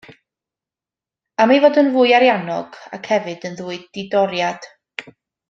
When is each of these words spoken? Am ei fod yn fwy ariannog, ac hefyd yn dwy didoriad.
Am 1.43 1.51
ei 1.55 1.59
fod 1.65 1.77
yn 1.81 1.91
fwy 1.97 2.15
ariannog, 2.21 2.81
ac 2.99 3.11
hefyd 3.13 3.47
yn 3.51 3.61
dwy 3.61 3.79
didoriad. 3.99 4.69